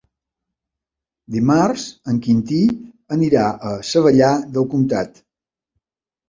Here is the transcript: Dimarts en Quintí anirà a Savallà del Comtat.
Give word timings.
Dimarts 1.35 1.83
en 2.13 2.17
Quintí 2.27 2.61
anirà 3.17 3.45
a 3.73 3.75
Savallà 3.91 4.31
del 4.57 4.67
Comtat. 4.73 5.23